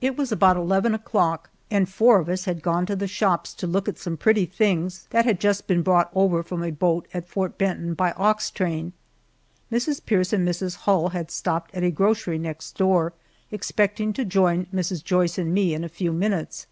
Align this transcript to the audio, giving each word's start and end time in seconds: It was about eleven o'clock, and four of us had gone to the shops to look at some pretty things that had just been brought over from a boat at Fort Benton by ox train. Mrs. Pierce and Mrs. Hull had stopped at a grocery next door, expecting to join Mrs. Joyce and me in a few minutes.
It 0.00 0.16
was 0.16 0.32
about 0.32 0.56
eleven 0.56 0.94
o'clock, 0.94 1.50
and 1.70 1.86
four 1.86 2.18
of 2.20 2.30
us 2.30 2.46
had 2.46 2.62
gone 2.62 2.86
to 2.86 2.96
the 2.96 3.06
shops 3.06 3.52
to 3.52 3.66
look 3.66 3.86
at 3.86 3.98
some 3.98 4.16
pretty 4.16 4.46
things 4.46 5.06
that 5.10 5.26
had 5.26 5.38
just 5.38 5.66
been 5.66 5.82
brought 5.82 6.10
over 6.14 6.42
from 6.42 6.64
a 6.64 6.70
boat 6.70 7.06
at 7.12 7.28
Fort 7.28 7.58
Benton 7.58 7.92
by 7.92 8.12
ox 8.12 8.50
train. 8.50 8.94
Mrs. 9.70 10.06
Pierce 10.06 10.32
and 10.32 10.48
Mrs. 10.48 10.74
Hull 10.76 11.10
had 11.10 11.30
stopped 11.30 11.74
at 11.74 11.84
a 11.84 11.90
grocery 11.90 12.38
next 12.38 12.78
door, 12.78 13.12
expecting 13.50 14.14
to 14.14 14.24
join 14.24 14.66
Mrs. 14.74 15.04
Joyce 15.04 15.36
and 15.36 15.52
me 15.52 15.74
in 15.74 15.84
a 15.84 15.90
few 15.90 16.14
minutes. 16.14 16.66